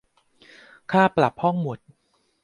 [0.91, 1.79] ค่าปรับห้องหมุด